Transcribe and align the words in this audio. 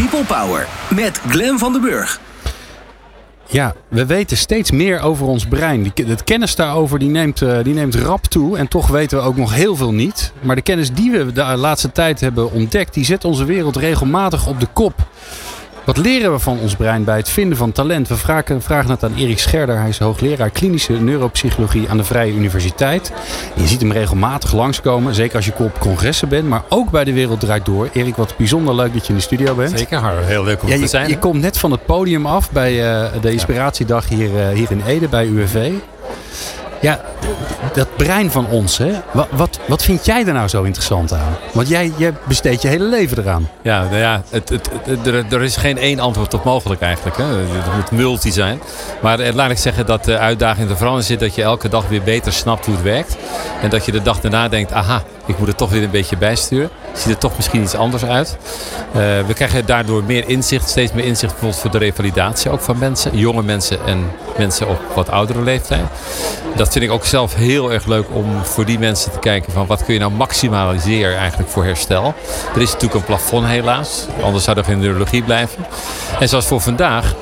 People 0.00 0.24
Power 0.24 0.68
met 0.94 1.20
Glen 1.28 1.58
van 1.58 1.72
den 1.72 1.80
Burg. 1.80 2.20
Ja, 3.46 3.74
we 3.88 4.06
weten 4.06 4.36
steeds 4.36 4.70
meer 4.70 5.00
over 5.00 5.26
ons 5.26 5.46
brein. 5.46 5.92
Het 5.94 6.24
kennis 6.24 6.54
daarover 6.54 6.98
die 6.98 7.08
neemt, 7.08 7.40
uh, 7.40 7.58
die 7.62 7.74
neemt 7.74 7.94
rap 7.94 8.24
toe. 8.24 8.58
En 8.58 8.68
toch 8.68 8.88
weten 8.88 9.18
we 9.18 9.24
ook 9.24 9.36
nog 9.36 9.54
heel 9.54 9.76
veel 9.76 9.92
niet. 9.92 10.32
Maar 10.40 10.56
de 10.56 10.62
kennis 10.62 10.92
die 10.92 11.10
we 11.10 11.32
de 11.32 11.44
laatste 11.44 11.92
tijd 11.92 12.20
hebben 12.20 12.52
ontdekt, 12.52 12.94
die 12.94 13.04
zet 13.04 13.24
onze 13.24 13.44
wereld 13.44 13.76
regelmatig 13.76 14.46
op 14.46 14.60
de 14.60 14.68
kop. 14.72 14.94
Wat 15.84 15.96
leren 15.96 16.32
we 16.32 16.38
van 16.38 16.58
ons 16.58 16.76
brein 16.76 17.04
bij 17.04 17.16
het 17.16 17.28
vinden 17.28 17.58
van 17.58 17.72
talent? 17.72 18.08
We 18.08 18.16
vragen, 18.16 18.62
vragen 18.62 18.90
het 18.90 19.04
aan 19.04 19.14
Erik 19.14 19.38
Scherder. 19.38 19.78
Hij 19.78 19.88
is 19.88 19.98
hoogleraar 19.98 20.50
klinische 20.50 20.92
neuropsychologie 20.92 21.88
aan 21.88 21.96
de 21.96 22.04
Vrije 22.04 22.32
Universiteit. 22.32 23.12
je 23.54 23.66
ziet 23.66 23.80
hem 23.80 23.92
regelmatig 23.92 24.52
langskomen, 24.52 25.14
zeker 25.14 25.36
als 25.36 25.46
je 25.46 25.52
op 25.56 25.78
congressen 25.78 26.28
bent, 26.28 26.48
maar 26.48 26.62
ook 26.68 26.90
bij 26.90 27.04
De 27.04 27.12
Wereld 27.12 27.40
Draait 27.40 27.64
Door. 27.64 27.88
Erik, 27.92 28.16
wat 28.16 28.34
bijzonder 28.36 28.74
leuk 28.74 28.92
dat 28.92 29.02
je 29.02 29.08
in 29.08 29.18
de 29.18 29.24
studio 29.24 29.54
bent. 29.54 29.78
Zeker, 29.78 30.18
heel 30.18 30.44
leuk 30.44 30.62
om 30.62 30.68
ja, 30.68 30.74
je, 30.74 30.80
te 30.80 30.86
zijn. 30.86 31.08
Je 31.08 31.18
komt 31.18 31.40
net 31.40 31.58
van 31.58 31.70
het 31.70 31.86
podium 31.86 32.26
af 32.26 32.50
bij 32.50 32.72
uh, 32.72 33.06
de 33.20 33.32
Inspiratiedag 33.32 34.08
hier, 34.08 34.30
uh, 34.30 34.48
hier 34.48 34.70
in 34.70 34.82
Ede 34.86 35.08
bij 35.08 35.26
UWV. 35.26 35.70
Ja, 36.80 37.00
dat 37.72 37.96
brein 37.96 38.30
van 38.30 38.46
ons, 38.46 38.78
hè? 38.78 38.92
Wat, 39.12 39.26
wat, 39.30 39.58
wat 39.68 39.82
vind 39.82 40.04
jij 40.04 40.26
er 40.26 40.32
nou 40.32 40.48
zo 40.48 40.62
interessant 40.62 41.12
aan? 41.12 41.36
Want 41.52 41.68
jij, 41.68 41.92
jij 41.96 42.12
besteedt 42.28 42.62
je 42.62 42.68
hele 42.68 42.84
leven 42.84 43.18
eraan. 43.18 43.48
Ja, 43.62 43.82
nou 43.82 43.96
ja 43.96 44.22
het, 44.30 44.50
er, 45.32 45.42
is 45.42 45.56
geen 45.56 45.78
één 45.78 46.00
antwoord 46.00 46.34
op 46.34 46.44
mogelijk 46.44 46.80
eigenlijk. 46.80 47.16
Hè? 47.16 47.24
Het 47.24 47.74
moet 47.76 47.90
multi 47.90 48.30
zijn. 48.30 48.60
Maar 49.02 49.32
laat 49.32 49.50
ik 49.50 49.58
zeggen 49.58 49.86
dat 49.86 50.04
de 50.04 50.18
uitdaging 50.18 50.70
er 50.70 50.76
vooral 50.76 50.96
in 50.96 51.02
zit 51.02 51.20
dat 51.20 51.34
je 51.34 51.42
elke 51.42 51.68
dag 51.68 51.88
weer 51.88 52.02
beter 52.02 52.32
snapt 52.32 52.66
hoe 52.66 52.74
het 52.74 52.84
werkt. 52.84 53.16
En 53.62 53.70
dat 53.70 53.84
je 53.84 53.92
de 53.92 54.02
dag 54.02 54.20
daarna 54.20 54.48
denkt, 54.48 54.72
aha, 54.72 55.02
ik 55.30 55.38
moet 55.38 55.48
het 55.48 55.56
toch 55.56 55.70
weer 55.70 55.82
een 55.82 55.90
beetje 55.90 56.16
bijsturen. 56.16 56.70
Ziet 56.94 57.12
er 57.12 57.18
toch 57.18 57.36
misschien 57.36 57.62
iets 57.62 57.74
anders 57.74 58.04
uit. 58.04 58.36
Uh, 58.88 59.02
we 59.26 59.34
krijgen 59.34 59.66
daardoor 59.66 60.04
meer 60.04 60.28
inzicht, 60.28 60.68
steeds 60.68 60.92
meer 60.92 61.04
inzicht 61.04 61.32
bijvoorbeeld 61.32 61.60
voor 61.60 61.70
de 61.70 61.78
revalidatie 61.78 62.50
ook 62.50 62.60
van 62.60 62.78
mensen. 62.78 63.18
Jonge 63.18 63.42
mensen 63.42 63.78
en 63.86 64.10
mensen 64.36 64.68
op 64.68 64.80
wat 64.94 65.10
oudere 65.10 65.42
leeftijd. 65.42 65.84
Dat 66.56 66.72
vind 66.72 66.84
ik 66.84 66.90
ook 66.90 67.04
zelf 67.04 67.34
heel 67.34 67.72
erg 67.72 67.86
leuk 67.86 68.06
om 68.12 68.44
voor 68.44 68.64
die 68.64 68.78
mensen 68.78 69.12
te 69.12 69.18
kijken 69.18 69.52
van 69.52 69.66
wat 69.66 69.84
kun 69.84 69.94
je 69.94 70.00
nou 70.00 70.12
maximaliseren 70.12 71.18
eigenlijk 71.18 71.50
voor 71.50 71.64
herstel. 71.64 72.14
Er 72.54 72.60
is 72.60 72.72
natuurlijk 72.72 72.94
een 72.94 73.04
plafond 73.04 73.46
helaas, 73.46 74.06
anders 74.22 74.44
zou 74.44 74.58
er 74.58 74.64
geen 74.64 74.78
neurologie 74.78 75.22
blijven. 75.22 75.66
En 76.20 76.28
zoals 76.28 76.46
voor 76.46 76.60
vandaag 76.60 77.14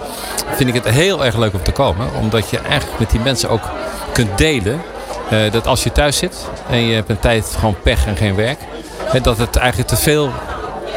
vind 0.54 0.68
ik 0.68 0.74
het 0.74 0.88
heel 0.88 1.24
erg 1.24 1.36
leuk 1.36 1.54
om 1.54 1.62
te 1.62 1.72
komen. 1.72 2.08
Omdat 2.20 2.50
je 2.50 2.58
eigenlijk 2.58 2.98
met 2.98 3.10
die 3.10 3.20
mensen 3.20 3.50
ook 3.50 3.70
kunt 4.12 4.38
delen 4.38 4.80
uh, 5.32 5.52
dat 5.52 5.66
als 5.66 5.82
je 5.82 5.92
thuis 5.92 6.16
zit 6.16 6.36
en 6.70 6.78
je 6.78 6.94
hebt 6.94 7.10
een 7.10 7.18
tijd 7.18 7.46
gewoon 7.58 7.76
pech 7.82 8.06
en 8.06 8.16
geen 8.16 8.34
werk. 8.34 8.58
Hè, 9.04 9.20
dat 9.20 9.38
het 9.38 9.56
eigenlijk 9.56 9.88
te 9.88 9.96
veel 9.96 10.30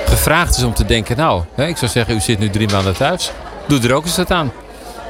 gevraagd 0.06 0.58
is 0.58 0.64
om 0.64 0.74
te 0.74 0.86
denken, 0.86 1.18
nou, 1.18 1.44
hè, 1.56 1.68
ik 1.68 1.78
zou 1.78 1.92
zeggen, 1.92 2.16
u 2.16 2.20
zit 2.20 2.40
nu 2.40 2.50
drie 2.50 2.70
maanden 2.72 2.94
thuis. 2.94 3.32
Doe 3.68 3.80
er 3.80 3.94
ook 3.94 4.04
eens 4.04 4.18
wat 4.18 4.32
aan. 4.32 4.52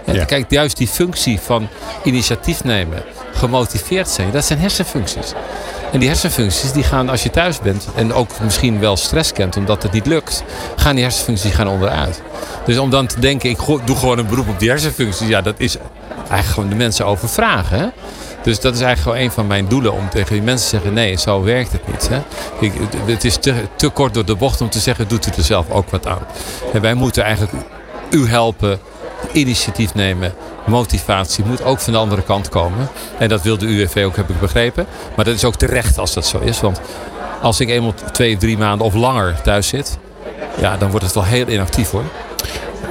Ja. 0.05 0.25
Kijk, 0.25 0.45
juist 0.49 0.77
die 0.77 0.87
functie 0.87 1.39
van 1.39 1.67
initiatief 2.03 2.63
nemen, 2.63 3.03
gemotiveerd 3.33 4.09
zijn, 4.09 4.31
dat 4.31 4.45
zijn 4.45 4.59
hersenfuncties. 4.59 5.33
En 5.91 5.99
die 5.99 6.07
hersenfuncties 6.07 6.71
die 6.71 6.83
gaan 6.83 7.09
als 7.09 7.23
je 7.23 7.29
thuis 7.29 7.59
bent 7.59 7.87
en 7.95 8.13
ook 8.13 8.39
misschien 8.39 8.79
wel 8.79 8.97
stress 8.97 9.33
kent 9.33 9.57
omdat 9.57 9.83
het 9.83 9.91
niet 9.91 10.05
lukt, 10.05 10.43
gaan 10.75 10.95
die 10.95 11.03
hersenfuncties 11.03 11.53
gaan 11.53 11.67
onderuit. 11.67 12.21
Dus 12.65 12.77
om 12.77 12.89
dan 12.89 13.07
te 13.07 13.19
denken, 13.19 13.49
ik 13.49 13.57
doe 13.85 13.95
gewoon 13.95 14.17
een 14.17 14.27
beroep 14.27 14.49
op 14.49 14.59
die 14.59 14.69
hersenfuncties, 14.69 15.27
ja, 15.27 15.41
dat 15.41 15.55
is 15.57 15.77
eigenlijk 16.17 16.45
gewoon 16.45 16.69
de 16.69 16.75
mensen 16.75 17.05
overvragen. 17.05 17.79
Hè? 17.79 17.87
Dus 18.43 18.59
dat 18.59 18.73
is 18.73 18.81
eigenlijk 18.81 19.01
gewoon 19.01 19.17
een 19.17 19.31
van 19.31 19.47
mijn 19.47 19.67
doelen 19.67 19.93
om 19.93 20.09
tegen 20.09 20.33
die 20.33 20.41
mensen 20.41 20.69
te 20.69 20.75
zeggen: 20.75 20.93
nee, 20.93 21.17
zo 21.17 21.43
werkt 21.43 21.71
het 21.71 21.87
niet. 21.87 22.09
Hè? 22.09 22.21
Ik, 22.59 22.73
het 23.05 23.23
is 23.23 23.37
te, 23.37 23.53
te 23.75 23.89
kort 23.89 24.13
door 24.13 24.25
de 24.25 24.35
bocht 24.35 24.61
om 24.61 24.69
te 24.69 24.79
zeggen: 24.79 25.07
doet 25.07 25.27
u 25.27 25.31
er 25.37 25.43
zelf 25.43 25.69
ook 25.69 25.89
wat 25.89 26.07
aan. 26.07 26.25
En 26.73 26.81
wij 26.81 26.93
moeten 26.93 27.23
eigenlijk 27.23 27.53
u 28.09 28.27
helpen, 28.27 28.79
initiatief 29.31 29.93
nemen, 29.93 30.33
motivatie 30.65 31.45
moet 31.45 31.63
ook 31.63 31.79
van 31.79 31.93
de 31.93 31.99
andere 31.99 32.21
kant 32.21 32.49
komen. 32.49 32.89
En 33.17 33.29
dat 33.29 33.41
wil 33.41 33.57
de 33.57 33.65
UWV 33.65 34.03
ook, 34.05 34.15
heb 34.15 34.29
ik 34.29 34.39
begrepen. 34.39 34.85
Maar 35.15 35.25
dat 35.25 35.35
is 35.35 35.45
ook 35.45 35.55
terecht 35.55 35.97
als 35.97 36.13
dat 36.13 36.25
zo 36.25 36.39
is. 36.39 36.61
Want 36.61 36.81
als 37.41 37.59
ik 37.59 37.69
eenmaal 37.69 37.93
twee, 38.11 38.37
drie 38.37 38.57
maanden 38.57 38.85
of 38.85 38.93
langer 38.93 39.41
thuis 39.41 39.67
zit, 39.67 39.97
ja, 40.59 40.77
dan 40.77 40.89
wordt 40.89 41.05
het 41.05 41.13
wel 41.13 41.23
heel 41.23 41.47
inactief 41.47 41.91
hoor 41.91 42.03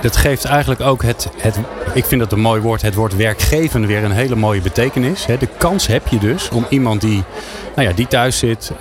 dat 0.03 0.17
geeft 0.17 0.45
eigenlijk 0.45 0.81
ook 0.81 1.03
het, 1.03 1.28
het, 1.37 1.59
ik 1.95 2.05
vind 2.05 2.21
dat 2.21 2.33
een 2.33 2.41
mooi 2.41 2.61
woord, 2.61 2.83
het 2.83 2.95
woord 2.95 3.17
werkgeven 3.17 3.87
weer 3.87 4.05
een 4.05 4.11
hele 4.11 4.37
mooie 4.37 4.61
betekenis. 4.61 5.27
De 5.27 5.49
kans 5.59 5.87
heb 5.87 6.09
je 6.09 6.19
dus 6.19 6.49
om 6.49 6.67
iemand 6.69 7.01
die, 7.01 7.25
nou 7.75 7.89
ja, 7.89 7.95
die 7.95 8.09
thuis 8.09 8.39
zit, 8.39 8.73
uh, 8.73 8.79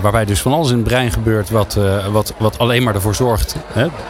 waarbij 0.00 0.24
dus 0.24 0.40
van 0.40 0.52
alles 0.52 0.70
in 0.70 0.76
het 0.76 0.84
brein 0.84 1.12
gebeurt 1.12 1.50
wat, 1.50 1.76
uh, 1.78 2.06
wat, 2.06 2.34
wat 2.38 2.58
alleen 2.58 2.82
maar 2.82 2.94
ervoor 2.94 3.14
zorgt 3.14 3.56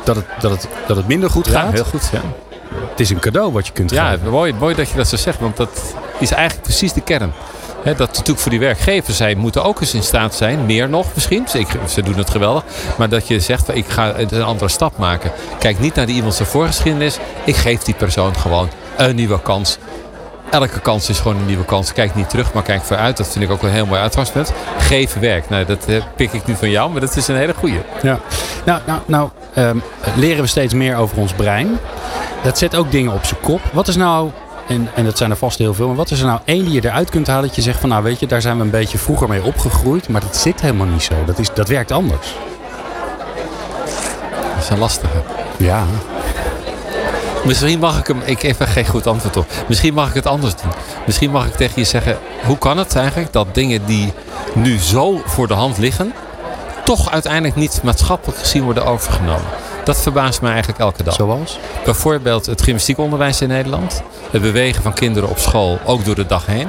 dat, 0.04 0.16
het, 0.16 0.24
dat, 0.40 0.50
het, 0.50 0.68
dat 0.86 0.96
het 0.96 1.08
minder 1.08 1.30
goed 1.30 1.48
gaat. 1.48 1.68
Ja, 1.68 1.72
heel 1.72 1.84
goed. 1.84 2.08
Ja. 2.12 2.20
Het 2.90 3.00
is 3.00 3.10
een 3.10 3.18
cadeau 3.18 3.52
wat 3.52 3.66
je 3.66 3.72
kunt 3.72 3.90
ja, 3.90 4.10
geven. 4.10 4.24
Ja, 4.24 4.30
mooi, 4.30 4.54
mooi 4.58 4.74
dat 4.74 4.88
je 4.88 4.96
dat 4.96 5.08
zo 5.08 5.16
zegt, 5.16 5.40
want 5.40 5.56
dat 5.56 5.94
is 6.18 6.30
eigenlijk 6.30 6.62
precies 6.62 6.92
de 6.92 7.00
kern 7.00 7.32
dat 7.94 8.08
natuurlijk 8.08 8.38
voor 8.38 8.50
die 8.50 8.60
werkgevers, 8.60 9.16
zij 9.16 9.34
moeten 9.34 9.64
ook 9.64 9.80
eens 9.80 9.94
in 9.94 10.02
staat 10.02 10.34
zijn, 10.34 10.66
meer 10.66 10.88
nog 10.88 11.06
misschien. 11.14 11.46
Ik, 11.52 11.66
ze 11.88 12.02
doen 12.02 12.16
het 12.16 12.30
geweldig. 12.30 12.64
Maar 12.98 13.08
dat 13.08 13.28
je 13.28 13.40
zegt, 13.40 13.74
ik 13.74 13.88
ga 13.88 14.18
een 14.18 14.42
andere 14.42 14.70
stap 14.70 14.98
maken. 14.98 15.32
Kijk 15.58 15.78
niet 15.78 15.94
naar 15.94 16.06
die 16.06 16.14
iemands 16.14 16.40
voorgeschiedenis. 16.42 17.18
Ik 17.44 17.56
geef 17.56 17.82
die 17.82 17.94
persoon 17.94 18.36
gewoon 18.36 18.68
een 18.96 19.14
nieuwe 19.14 19.42
kans. 19.42 19.78
Elke 20.50 20.80
kans 20.80 21.08
is 21.08 21.18
gewoon 21.18 21.36
een 21.36 21.46
nieuwe 21.46 21.64
kans. 21.64 21.92
Kijk 21.92 22.14
niet 22.14 22.30
terug, 22.30 22.52
maar 22.52 22.62
kijk 22.62 22.82
vooruit. 22.82 23.16
Dat 23.16 23.28
vind 23.28 23.44
ik 23.44 23.50
ook 23.50 23.62
een 23.62 23.70
heel 23.70 23.86
mooi 23.86 24.00
uitgangspunt. 24.00 24.52
Geef 24.78 25.14
werk. 25.14 25.48
Nou, 25.48 25.64
dat 25.64 25.86
eh, 25.86 26.02
pik 26.16 26.32
ik 26.32 26.46
nu 26.46 26.54
van 26.54 26.70
jou, 26.70 26.90
maar 26.90 27.00
dat 27.00 27.16
is 27.16 27.28
een 27.28 27.36
hele 27.36 27.54
goeie. 27.54 27.80
Ja. 28.02 28.18
Nou, 28.64 28.80
nou, 28.86 29.00
nou 29.06 29.30
um, 29.56 29.82
leren 30.16 30.42
we 30.42 30.48
steeds 30.48 30.74
meer 30.74 30.96
over 30.96 31.18
ons 31.18 31.32
brein. 31.32 31.78
Dat 32.42 32.58
zet 32.58 32.76
ook 32.76 32.90
dingen 32.90 33.12
op 33.12 33.24
zijn 33.24 33.40
kop. 33.40 33.60
Wat 33.72 33.88
is 33.88 33.96
nou 33.96 34.30
en, 34.68 34.88
en 34.94 35.04
dat 35.04 35.18
zijn 35.18 35.30
er 35.30 35.36
vast 35.36 35.58
heel 35.58 35.74
veel. 35.74 35.86
Maar 35.86 35.96
wat 35.96 36.10
is 36.10 36.20
er 36.20 36.26
nou 36.26 36.40
één 36.44 36.64
die 36.64 36.72
je 36.72 36.84
eruit 36.84 37.10
kunt 37.10 37.26
halen 37.26 37.46
dat 37.46 37.56
je 37.56 37.62
zegt 37.62 37.80
van 37.80 37.88
nou 37.88 38.02
weet 38.02 38.20
je, 38.20 38.26
daar 38.26 38.40
zijn 38.40 38.56
we 38.56 38.62
een 38.62 38.70
beetje 38.70 38.98
vroeger 38.98 39.28
mee 39.28 39.44
opgegroeid. 39.44 40.08
Maar 40.08 40.20
dat 40.20 40.36
zit 40.36 40.60
helemaal 40.60 40.86
niet 40.86 41.02
zo. 41.02 41.14
Dat, 41.26 41.38
is, 41.38 41.48
dat 41.54 41.68
werkt 41.68 41.92
anders. 41.92 42.34
Dat 44.54 44.62
is 44.64 44.68
een 44.68 44.78
lastige. 44.78 45.22
Ja. 45.56 45.84
Misschien 47.44 47.78
mag 47.78 47.98
ik 47.98 48.06
hem, 48.06 48.20
ik 48.24 48.42
heb 48.42 48.60
er 48.60 48.66
geen 48.66 48.86
goed 48.86 49.06
antwoord 49.06 49.36
op. 49.36 49.46
Misschien 49.68 49.94
mag 49.94 50.08
ik 50.08 50.14
het 50.14 50.26
anders 50.26 50.54
doen. 50.54 50.72
Misschien 51.06 51.30
mag 51.30 51.46
ik 51.46 51.54
tegen 51.54 51.74
je 51.76 51.84
zeggen, 51.84 52.18
hoe 52.44 52.58
kan 52.58 52.78
het 52.78 52.96
eigenlijk 52.96 53.32
dat 53.32 53.54
dingen 53.54 53.86
die 53.86 54.12
nu 54.54 54.78
zo 54.78 55.22
voor 55.24 55.46
de 55.46 55.54
hand 55.54 55.78
liggen, 55.78 56.12
toch 56.84 57.10
uiteindelijk 57.10 57.54
niet 57.54 57.80
maatschappelijk 57.82 58.38
gezien 58.38 58.62
worden 58.62 58.86
overgenomen? 58.86 59.65
Dat 59.86 60.02
verbaast 60.02 60.40
me 60.42 60.48
eigenlijk 60.48 60.78
elke 60.78 61.02
dag. 61.02 61.14
Zoals? 61.14 61.58
Bijvoorbeeld 61.84 62.46
het 62.46 62.62
gymnastiekonderwijs 62.62 63.40
in 63.40 63.48
Nederland. 63.48 64.02
Het 64.30 64.42
bewegen 64.42 64.82
van 64.82 64.92
kinderen 64.92 65.28
op 65.28 65.38
school, 65.38 65.78
ook 65.84 66.04
door 66.04 66.14
de 66.14 66.26
dag 66.26 66.46
heen. 66.46 66.68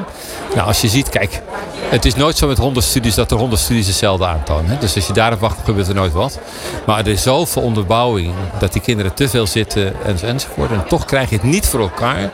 Nou, 0.56 0.68
als 0.68 0.82
je 0.82 0.88
ziet, 0.88 1.10
kijk, 1.10 1.42
het 1.90 2.06
is 2.06 2.16
nooit 2.16 2.38
zo 2.38 2.48
met 2.48 2.58
honderdstudies 2.58 3.16
dat 3.16 3.32
er 3.32 3.38
honderdstudies 3.38 3.88
hetzelfde 3.88 4.26
aantonen. 4.26 4.70
Hè? 4.70 4.78
Dus 4.78 4.96
als 4.96 5.08
je 5.08 5.14
daarop 5.14 5.40
wacht, 5.40 5.58
gebeurt 5.64 5.88
er 5.88 5.96
nooit 5.96 6.14
wat. 6.14 6.40
Maar 6.86 7.00
er 7.00 7.08
is 7.08 7.22
zoveel 7.22 7.62
onderbouwing 7.62 8.34
dat 8.60 8.74
die 8.74 8.82
kinderen 8.82 9.14
te 9.14 9.30
veel 9.30 9.48
zitten 9.48 9.94
enzovoort. 10.24 10.72
En 10.72 10.86
toch 10.88 11.06
krijg 11.06 11.30
je 11.30 11.36
het 11.36 11.46
niet 11.46 11.68
voor 11.68 11.80
elkaar 11.80 12.32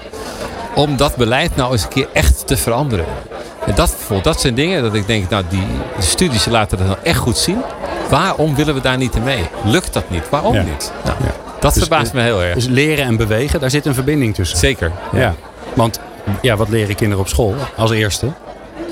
om 0.75 0.97
dat 0.97 1.15
beleid 1.15 1.55
nou 1.55 1.71
eens 1.71 1.83
een 1.83 1.89
keer 1.89 2.07
echt 2.13 2.47
te 2.47 2.57
veranderen. 2.57 3.05
En 3.65 3.75
dat, 3.75 3.95
dat 4.21 4.41
zijn 4.41 4.55
dingen 4.55 4.81
dat 4.81 4.93
ik 4.93 5.07
denk, 5.07 5.29
nou 5.29 5.43
die 5.49 5.67
studies 5.99 6.45
laten 6.45 6.77
dat 6.77 6.87
nou 6.87 6.99
echt 7.03 7.19
goed 7.19 7.37
zien. 7.37 7.61
Waarom 8.13 8.55
willen 8.55 8.73
we 8.73 8.81
daar 8.81 8.97
niet 8.97 9.15
in 9.15 9.23
mee? 9.23 9.47
Lukt 9.63 9.93
dat 9.93 10.09
niet? 10.09 10.29
Waarom 10.29 10.53
niet? 10.55 10.91
Nou, 11.03 11.17
ja. 11.23 11.31
Dat 11.59 11.73
dus, 11.73 11.83
verbaast 11.83 12.13
me 12.13 12.21
heel 12.21 12.43
erg. 12.43 12.53
Dus 12.53 12.65
leren 12.65 13.05
en 13.05 13.17
bewegen, 13.17 13.59
daar 13.59 13.69
zit 13.69 13.85
een 13.85 13.93
verbinding 13.93 14.35
tussen. 14.35 14.57
Zeker. 14.57 14.91
Ja. 15.11 15.35
Want 15.73 15.99
ja, 16.41 16.55
wat 16.55 16.69
leren 16.69 16.95
kinderen 16.95 17.23
op 17.23 17.29
school 17.29 17.55
als 17.77 17.91
eerste? 17.91 18.31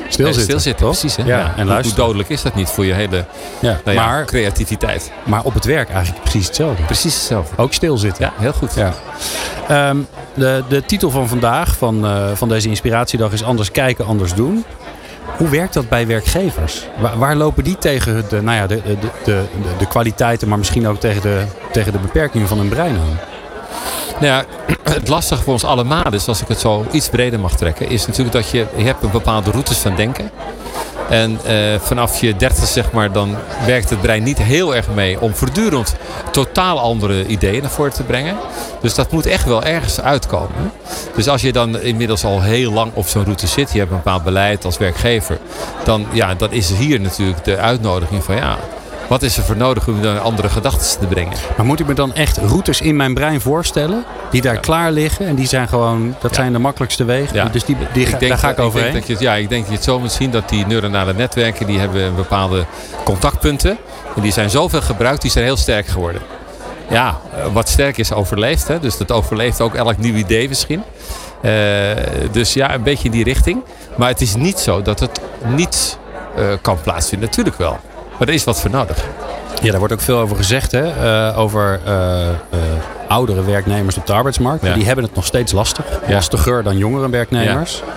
Stilzitten. 0.07 0.43
Stilzitten, 0.43 0.85
precies. 0.85 1.15
Hè? 1.15 1.23
Ja, 1.23 1.53
En 1.57 1.67
hoe, 1.67 1.81
hoe 1.81 1.93
dodelijk 1.93 2.29
is 2.29 2.41
dat 2.41 2.55
niet 2.55 2.69
voor 2.69 2.85
je 2.85 2.93
hele 2.93 3.25
ja, 3.59 3.79
nou 3.83 3.97
ja, 3.97 4.05
maar, 4.05 4.25
creativiteit? 4.25 5.11
Maar 5.23 5.43
op 5.43 5.53
het 5.53 5.65
werk 5.65 5.89
eigenlijk 5.89 6.23
precies 6.23 6.47
hetzelfde. 6.47 6.83
Precies 6.83 7.13
hetzelfde. 7.13 7.57
Ook 7.57 7.73
stilzitten. 7.73 8.25
Ja, 8.25 8.33
heel 8.41 8.53
goed. 8.53 8.73
Ja. 8.75 9.89
Um, 9.89 10.07
de, 10.33 10.63
de 10.67 10.85
titel 10.85 11.09
van 11.09 11.27
vandaag, 11.27 11.77
van, 11.77 12.05
uh, 12.05 12.31
van 12.33 12.49
deze 12.49 12.69
inspiratiedag, 12.69 13.31
is 13.31 13.43
Anders 13.43 13.71
kijken, 13.71 14.05
anders 14.05 14.33
doen. 14.33 14.65
Hoe 15.37 15.49
werkt 15.49 15.73
dat 15.73 15.89
bij 15.89 16.07
werkgevers? 16.07 16.87
Waar, 17.17 17.35
lopen 17.35 17.63
die 17.63 17.77
tegen 17.77 18.23
de, 18.29 18.41
nou 18.41 18.57
ja, 18.57 18.67
de, 18.67 18.81
de, 18.83 18.97
de, 19.23 19.43
de, 19.77 19.87
kwaliteiten, 19.87 20.47
maar 20.47 20.57
misschien 20.57 20.87
ook 20.87 20.99
tegen 20.99 21.21
de, 21.21 21.43
tegen 21.71 21.91
de 21.91 21.99
beperkingen 21.99 22.47
van 22.47 22.57
hun 22.57 22.69
brein 22.69 22.95
aan? 22.95 23.19
Nou 24.19 24.25
ja, 24.25 24.45
het 24.93 25.07
lastige 25.07 25.43
voor 25.43 25.53
ons 25.53 25.63
allemaal 25.63 26.13
is, 26.13 26.27
als 26.27 26.41
ik 26.41 26.47
het 26.47 26.59
zo 26.59 26.85
iets 26.91 27.09
breder 27.09 27.39
mag 27.39 27.55
trekken, 27.55 27.89
is 27.89 28.07
natuurlijk 28.07 28.35
dat 28.35 28.49
je, 28.49 28.65
je 28.75 28.83
hebt 28.83 29.11
bepaalde 29.11 29.51
routes 29.51 29.77
van 29.77 29.95
denken. 29.95 30.31
En 31.11 31.39
uh, 31.47 31.79
vanaf 31.79 32.21
je 32.21 32.35
dertig 32.35 32.67
zeg 32.67 32.91
maar, 32.91 33.11
dan 33.11 33.35
werkt 33.65 33.89
het 33.89 34.01
brein 34.01 34.23
niet 34.23 34.37
heel 34.37 34.75
erg 34.75 34.87
mee 34.93 35.21
om 35.21 35.35
voortdurend 35.35 35.95
totaal 36.31 36.79
andere 36.79 37.25
ideeën 37.25 37.61
naar 37.61 37.71
voren 37.71 37.93
te 37.93 38.03
brengen. 38.03 38.35
Dus 38.81 38.95
dat 38.95 39.11
moet 39.11 39.25
echt 39.25 39.45
wel 39.45 39.63
ergens 39.63 40.01
uitkomen. 40.01 40.71
Dus 41.15 41.27
als 41.27 41.41
je 41.41 41.51
dan 41.51 41.79
inmiddels 41.79 42.23
al 42.23 42.41
heel 42.41 42.71
lang 42.71 42.91
op 42.93 43.07
zo'n 43.07 43.23
route 43.23 43.47
zit, 43.47 43.71
je 43.71 43.79
hebt 43.79 43.91
een 43.91 43.97
bepaald 43.97 44.23
beleid 44.23 44.65
als 44.65 44.77
werkgever, 44.77 45.37
dan, 45.83 46.05
ja, 46.11 46.35
dan 46.35 46.51
is 46.51 46.71
hier 46.73 47.01
natuurlijk 47.01 47.43
de 47.43 47.57
uitnodiging 47.57 48.23
van 48.23 48.35
ja, 48.35 48.57
Wat 49.11 49.21
is 49.21 49.37
er 49.37 49.43
voor 49.43 49.57
nodig 49.57 49.87
om 49.87 50.01
dan 50.01 50.21
andere 50.21 50.49
gedachten 50.49 50.99
te 50.99 51.07
brengen? 51.07 51.33
Maar 51.57 51.65
moet 51.65 51.79
ik 51.79 51.87
me 51.87 51.93
dan 51.93 52.13
echt 52.13 52.37
routes 52.37 52.81
in 52.81 52.95
mijn 52.95 53.13
brein 53.13 53.41
voorstellen? 53.41 54.03
Die 54.29 54.41
daar 54.41 54.59
klaar 54.59 54.91
liggen 54.91 55.27
en 55.27 55.35
die 55.35 55.47
zijn 55.47 55.67
gewoon, 55.67 56.15
dat 56.21 56.35
zijn 56.35 56.53
de 56.53 56.59
makkelijkste 56.59 57.03
wegen. 57.03 57.51
Dus 57.51 57.63
die, 57.63 57.77
die, 57.93 58.05
ik 58.05 58.19
denk, 58.19 58.31
daar 58.31 58.37
ga 58.37 58.49
ik 58.49 58.59
overheen. 58.59 58.87
Ik 58.87 58.93
denk 58.93 59.07
dat 59.07 59.19
je, 59.19 59.23
ja, 59.23 59.35
ik 59.35 59.49
denk 59.49 59.61
dat 59.61 59.69
je 59.69 59.75
het 59.75 59.85
zo 59.85 59.99
moet 59.99 60.11
zien 60.11 60.31
dat 60.31 60.49
die 60.49 60.65
neuronale 60.65 61.13
netwerken 61.13 61.65
die 61.65 61.79
hebben 61.79 62.15
bepaalde 62.15 62.65
contactpunten. 63.03 63.77
En 64.15 64.21
die 64.21 64.31
zijn 64.31 64.49
zoveel 64.49 64.81
gebruikt, 64.81 65.21
die 65.21 65.31
zijn 65.31 65.45
heel 65.45 65.57
sterk 65.57 65.87
geworden. 65.87 66.21
Ja, 66.89 67.19
wat 67.53 67.69
sterk 67.69 67.97
is 67.97 68.13
overleeft. 68.13 68.67
Hè? 68.67 68.79
Dus 68.79 68.97
dat 68.97 69.11
overleeft 69.11 69.61
ook 69.61 69.75
elk 69.75 69.97
nieuw 69.97 70.15
idee 70.15 70.47
misschien. 70.47 70.83
Uh, 71.41 71.51
dus 72.31 72.53
ja, 72.53 72.73
een 72.73 72.83
beetje 72.83 73.05
in 73.05 73.11
die 73.11 73.23
richting. 73.23 73.63
Maar 73.97 74.07
het 74.07 74.21
is 74.21 74.35
niet 74.35 74.59
zo 74.59 74.81
dat 74.81 74.99
het 74.99 75.21
niet 75.45 75.97
uh, 76.37 76.45
kan 76.61 76.81
plaatsvinden. 76.81 77.27
Natuurlijk 77.27 77.57
wel. 77.57 77.79
Maar 78.21 78.29
er 78.29 78.35
is 78.35 78.43
wat 78.43 78.61
voor 78.61 78.69
nodig. 78.69 79.05
Ja, 79.61 79.69
daar 79.69 79.79
wordt 79.79 79.93
ook 79.93 80.01
veel 80.01 80.17
over 80.17 80.35
gezegd. 80.35 80.71
Hè? 80.71 80.83
Uh, 81.29 81.37
over 81.39 81.79
oudere 83.07 83.43
werknemers 83.43 83.97
op 83.97 84.07
de 84.07 84.13
arbeidsmarkt. 84.13 84.65
Ja. 84.65 84.73
Die 84.73 84.85
hebben 84.85 85.05
het 85.05 85.15
nog 85.15 85.25
steeds 85.25 85.51
lastig. 85.51 85.85
Ja. 86.07 86.13
Lastiger 86.13 86.63
dan 86.63 86.77
jongere 86.77 87.09
werknemers. 87.09 87.83
Ja. 87.85 87.93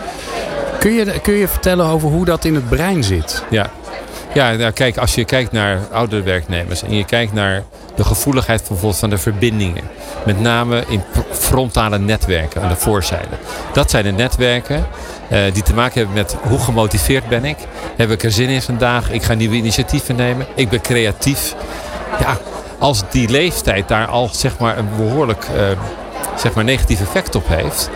Kun, 0.79 0.93
je, 0.93 1.21
kun 1.21 1.35
je 1.35 1.49
vertellen 1.49 1.87
over 1.87 2.09
hoe 2.09 2.25
dat 2.25 2.45
in 2.45 2.55
het 2.55 2.69
brein 2.69 3.05
zit? 3.05 3.45
Ja, 3.51 3.71
ja, 4.35 4.53
nou, 4.53 4.73
kijk, 4.73 4.97
als 4.97 5.15
je 5.15 5.25
kijkt 5.25 5.53
naar 5.53 5.79
oudere 5.93 6.23
werknemers 6.23 6.83
en 6.83 6.95
je 6.95 7.05
kijkt 7.05 7.33
naar 7.33 7.63
de 7.95 8.05
gevoeligheid 8.05 8.59
bijvoorbeeld 8.69 8.99
van 8.99 9.11
de 9.11 9.19
verbindingen. 9.19 9.85
Met 10.25 10.41
name 10.41 10.85
in 10.89 11.03
frontale 11.31 11.99
netwerken 11.99 12.63
aan 12.63 12.69
de 12.69 12.77
voorzijde. 12.77 13.37
Dat 13.73 13.91
zijn 13.91 14.05
de 14.05 14.13
netwerken 14.13 14.87
uh, 15.29 15.53
die 15.53 15.63
te 15.63 15.75
maken 15.75 15.99
hebben 15.99 16.15
met 16.15 16.37
hoe 16.43 16.59
gemotiveerd 16.59 17.29
ben 17.29 17.45
ik. 17.45 17.57
Heb 17.97 18.11
ik 18.11 18.23
er 18.23 18.33
zin 18.33 18.49
in 18.49 18.63
vandaag? 18.63 19.11
Ik 19.11 19.23
ga 19.23 19.35
nieuwe 19.35 19.55
initiatieven 19.55 20.17
nemen. 20.17 20.47
Ik 20.55 20.69
ben 20.69 20.81
creatief. 20.81 21.55
Ja, 22.21 22.39
als 22.79 23.03
die 23.11 23.29
leeftijd 23.29 23.89
daar 23.89 24.07
al 24.07 24.29
zeg 24.33 24.59
maar 24.59 24.79
een 24.79 24.89
behoorlijk 24.97 25.47
uh, 25.57 25.63
zeg 26.37 26.55
maar 26.55 26.65
negatief 26.65 27.01
effect 27.01 27.35
op 27.35 27.49
heeft. 27.49 27.91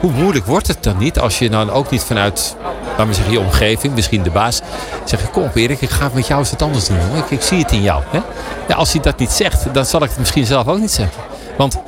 Hoe 0.00 0.10
moeilijk 0.10 0.46
wordt 0.46 0.66
het 0.66 0.82
dan 0.82 0.98
niet 0.98 1.18
als 1.18 1.38
je 1.38 1.50
dan 1.50 1.70
ook 1.70 1.90
niet 1.90 2.02
vanuit 2.02 2.56
laat 2.96 3.06
me 3.06 3.14
zeggen, 3.14 3.32
je 3.32 3.40
omgeving, 3.40 3.94
misschien 3.94 4.22
de 4.22 4.30
baas. 4.30 4.60
Zeg 5.04 5.20
je, 5.20 5.26
kom 5.26 5.50
Erik, 5.54 5.80
ik 5.80 5.90
ga 5.90 6.10
met 6.12 6.26
jou 6.26 6.40
eens 6.40 6.50
wat 6.50 6.62
anders 6.62 6.86
doen. 6.86 6.98
Ik, 7.16 7.30
ik 7.30 7.42
zie 7.42 7.58
het 7.58 7.72
in 7.72 7.82
jou. 7.82 8.02
Hè? 8.10 8.20
Ja, 8.68 8.74
als 8.74 8.92
hij 8.92 9.02
dat 9.02 9.18
niet 9.18 9.30
zegt, 9.30 9.74
dan 9.74 9.86
zal 9.86 10.02
ik 10.02 10.08
het 10.08 10.18
misschien 10.18 10.46
zelf 10.46 10.68
ook 10.68 10.78
niet 10.78 10.92
zeggen. 10.92 11.22
Want 11.56 11.78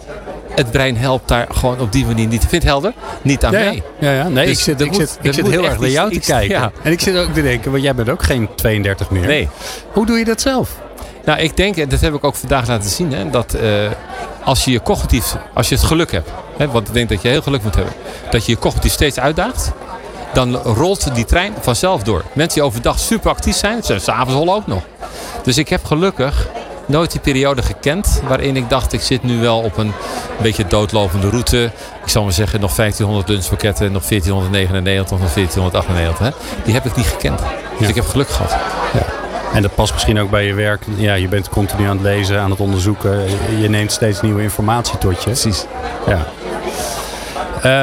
het 0.58 0.70
brein 0.70 0.96
helpt 0.96 1.28
daar 1.28 1.46
gewoon 1.50 1.80
op 1.80 1.92
die 1.92 2.06
manier 2.06 2.26
niet. 2.26 2.46
Vind 2.48 2.62
je 2.62 2.68
helder? 2.68 2.92
Niet 3.22 3.44
aan 3.44 3.52
ja, 3.52 3.58
mee. 3.58 3.82
Ja, 3.98 4.12
ja. 4.12 4.28
nee, 4.28 4.46
dus 4.46 4.56
ik 4.58 4.64
zit, 4.64 4.80
ik 4.80 4.94
zit, 4.94 5.18
ik 5.22 5.32
zit 5.32 5.46
heel 5.46 5.64
erg 5.64 5.78
naar 5.78 5.88
jou 5.88 6.12
te 6.12 6.20
kijken. 6.20 6.58
Ja. 6.58 6.72
En 6.82 6.92
ik 6.92 7.00
zit 7.00 7.16
ook 7.16 7.32
te 7.32 7.42
denken, 7.42 7.70
want 7.70 7.82
jij 7.82 7.94
bent 7.94 8.10
ook 8.10 8.22
geen 8.22 8.48
32 8.54 9.10
meer. 9.10 9.26
Nee. 9.26 9.48
Hoe 9.92 10.06
doe 10.06 10.18
je 10.18 10.24
dat 10.24 10.40
zelf? 10.40 10.70
Nou, 11.24 11.40
ik 11.40 11.56
denk, 11.56 11.76
en 11.76 11.88
dat 11.88 12.00
heb 12.00 12.14
ik 12.14 12.24
ook 12.24 12.34
vandaag 12.34 12.68
laten 12.68 12.90
zien, 12.90 13.12
hè, 13.12 13.30
dat 13.30 13.56
uh, 13.62 13.90
als 14.44 14.64
je 14.64 14.70
je 14.70 14.82
cognitief, 14.82 15.36
als 15.54 15.68
je 15.68 15.74
het 15.74 15.84
geluk 15.84 16.12
hebt, 16.12 16.30
hè, 16.56 16.68
want 16.68 16.88
ik 16.88 16.94
denk 16.94 17.08
dat 17.08 17.22
je 17.22 17.28
heel 17.28 17.42
geluk 17.42 17.62
moet 17.62 17.74
hebben, 17.74 17.94
dat 18.30 18.46
je 18.46 18.52
je 18.52 18.58
cognitief 18.58 18.92
steeds 18.92 19.18
uitdaagt, 19.18 19.72
dan 20.32 20.56
rolt 20.56 21.14
die 21.14 21.24
trein 21.24 21.52
vanzelf 21.60 22.02
door. 22.02 22.24
Mensen 22.32 22.54
die 22.54 22.68
overdag 22.68 22.98
super 22.98 23.30
actief 23.30 23.56
zijn, 23.56 23.82
zijn 23.82 24.00
s'avonds 24.00 24.34
al 24.34 24.54
ook 24.54 24.66
nog. 24.66 24.82
Dus 25.42 25.58
ik 25.58 25.68
heb 25.68 25.84
gelukkig 25.84 26.48
nooit 26.88 27.12
die 27.12 27.20
periode 27.20 27.62
gekend 27.62 28.22
waarin 28.28 28.56
ik 28.56 28.68
dacht 28.70 28.92
ik 28.92 29.00
zit 29.00 29.22
nu 29.22 29.40
wel 29.40 29.58
op 29.58 29.76
een 29.76 29.92
beetje 30.42 30.66
doodlopende 30.66 31.28
route. 31.28 31.70
Ik 32.02 32.08
zal 32.08 32.22
maar 32.22 32.32
zeggen 32.32 32.60
nog 32.60 32.74
1500 32.74 33.28
lunchpakketten, 33.28 33.92
nog 33.92 34.04
1499 34.08 35.18
nog 35.18 35.34
1498. 35.34 36.26
Hè? 36.26 36.62
Die 36.64 36.74
heb 36.74 36.84
ik 36.84 36.96
niet 36.96 37.06
gekend. 37.06 37.40
Dus 37.78 37.88
ik 37.88 37.94
heb 37.94 38.06
geluk 38.06 38.28
gehad. 38.28 38.56
Ja. 38.92 39.06
En 39.52 39.62
dat 39.62 39.74
past 39.74 39.92
misschien 39.92 40.18
ook 40.18 40.30
bij 40.30 40.46
je 40.46 40.54
werk. 40.54 40.82
Ja, 40.96 41.14
je 41.14 41.28
bent 41.28 41.48
continu 41.48 41.88
aan 41.88 41.96
het 41.96 42.04
lezen, 42.04 42.40
aan 42.40 42.50
het 42.50 42.60
onderzoeken. 42.60 43.24
Je 43.60 43.68
neemt 43.68 43.92
steeds 43.92 44.20
nieuwe 44.20 44.42
informatie 44.42 44.98
tot 44.98 45.16
je. 45.16 45.24
Precies. 45.24 45.64
Ja. 46.06 46.26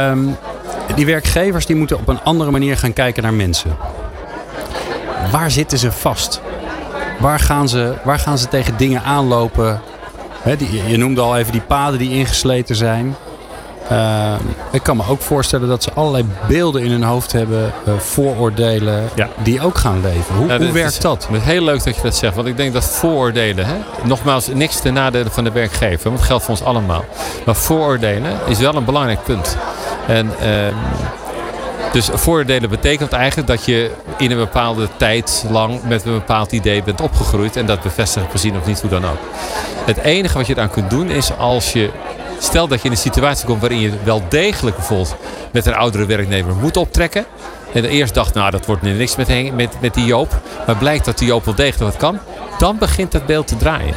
Um, 0.10 0.38
die 0.96 1.06
werkgevers 1.06 1.66
die 1.66 1.76
moeten 1.76 1.98
op 1.98 2.08
een 2.08 2.22
andere 2.24 2.52
manier 2.52 2.78
gaan 2.78 2.94
kijken 2.94 3.24
naar 3.24 3.34
mensen. 3.34 3.78
Waar 5.32 5.52
zitten 5.52 5.78
ze 5.78 5.92
vast? 5.92 6.42
Waar 7.20 7.40
gaan 7.40 7.70
ze, 7.70 7.94
waar 8.04 8.20
gaan 8.20 8.38
ze 8.38 8.48
tegen 8.48 8.78
dingen 8.78 9.04
aanlopen? 9.04 9.82
die, 10.58 10.88
je 10.88 10.98
noemde 10.98 11.22
al 11.22 11.38
even 11.38 11.52
die 11.52 11.62
paden 11.62 12.00
die 12.00 12.12
ingesleten 12.12 12.76
zijn. 12.76 13.16
Uh, 13.92 14.34
ik 14.72 14.84
kan 14.84 14.98
me 14.98 15.04
ook 15.10 15.22
voorstellen 15.22 15.68
dat 15.68 15.84
ze 15.84 15.94
allerlei 15.94 16.26
beelden 16.48 16.82
in 16.84 16.92
hun 16.92 17.04
hoofd 17.04 17.32
hebben, 17.32 17.74
uh, 17.88 17.94
vooroordelen, 17.98 19.10
ja. 19.16 19.30
die 19.44 19.62
ook 19.62 19.78
gaan 19.78 20.02
leven. 20.02 20.36
Hoe, 20.36 20.54
hoe 20.54 20.72
werkt 20.72 21.02
dat? 21.02 21.28
Het 21.28 21.38
is 21.38 21.44
heel 21.44 21.64
leuk 21.64 21.84
dat 21.84 21.96
je 21.96 22.02
dat 22.02 22.16
zegt, 22.16 22.36
want 22.36 22.48
ik 22.48 22.58
denk 22.58 22.74
dat 22.74 22.86
vooroordelen, 22.86 23.66
hè, 23.66 23.76
nogmaals, 24.04 24.48
niks 24.48 24.80
ten 24.80 24.94
nadele 24.94 25.30
van 25.30 25.44
de 25.44 25.52
werkgever, 25.52 26.04
want 26.04 26.18
het 26.18 26.28
geldt 26.28 26.44
voor 26.44 26.54
ons 26.54 26.64
allemaal. 26.64 27.06
Maar 27.46 27.56
vooroordelen 27.56 28.32
is 28.48 28.60
wel 28.60 28.76
een 28.76 28.86
belangrijk 28.86 29.24
punt. 29.24 29.58
En, 30.08 30.26
uh, 30.26 30.68
dus 31.96 32.10
voordelen 32.14 32.70
betekent 32.70 33.12
eigenlijk 33.12 33.48
dat 33.48 33.66
je 33.66 33.92
in 34.18 34.32
een 34.32 34.38
bepaalde 34.38 34.88
tijd 34.98 35.46
lang 35.50 35.84
met 35.84 36.06
een 36.06 36.14
bepaald 36.14 36.52
idee 36.52 36.84
bent 36.84 37.02
opgegroeid. 37.02 37.56
En 37.56 37.66
dat 37.66 37.82
bevestigen 37.82 38.30
gezien 38.30 38.58
of 38.58 38.66
niet, 38.66 38.82
hoe 38.82 38.90
dan 38.90 39.06
ook. 39.06 39.20
Het 39.86 39.98
enige 39.98 40.38
wat 40.38 40.48
je 40.48 40.56
dan 40.56 40.70
kunt 40.70 40.90
doen 40.90 41.10
is 41.10 41.38
als 41.38 41.74
je 41.74 41.90
Stel 42.40 42.68
dat 42.68 42.80
je 42.80 42.86
in 42.86 42.92
een 42.92 42.98
situatie 42.98 43.46
komt 43.46 43.62
waarin 43.62 43.80
je 43.80 43.92
wel 44.04 44.22
degelijk 44.30 44.76
bijvoorbeeld 44.76 45.16
met 45.52 45.66
een 45.66 45.76
oudere 45.76 46.06
werknemer 46.06 46.56
moet 46.56 46.78
optrekken. 46.78 47.26
En 47.74 47.86
eerst 47.86 48.14
dacht, 48.14 48.34
nou 48.34 48.52
dat 48.52 48.66
wordt 48.66 48.82
niks 48.82 49.16
met, 49.16 49.56
met, 49.82 49.94
die 49.94 50.06
Joop. 50.06 50.42
Maar 50.66 50.76
blijkt 50.76 51.06
dat 51.06 51.18
die 51.18 51.28
Joop 51.28 51.46
wel 51.46 51.56
degelijk 51.56 51.92
wat 51.92 51.98
kan. 51.98 52.20
Dan 52.58 52.78
begint 52.78 53.14
het 53.14 53.26
beeld 53.26 53.48
te 53.48 53.58
draaien. 53.58 53.96